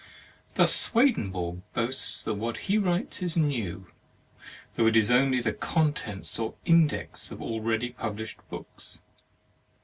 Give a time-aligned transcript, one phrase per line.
[0.55, 3.85] "Thus Swedenborg boasts that what he writes is new;
[4.75, 9.01] though it is only the contents or index of already published books.